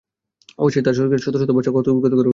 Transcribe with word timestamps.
অবশেষে 0.59 0.83
তাঁর 0.85 0.95
শরীরকে 0.97 1.17
শত 1.17 1.35
শত 1.35 1.49
বর্শা 1.51 1.71
ক্ষতবিক্ষত 1.73 2.11
করে 2.11 2.19
ফেলল। 2.19 2.29